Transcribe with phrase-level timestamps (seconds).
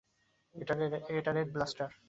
[0.55, 1.89] এটা red blaster.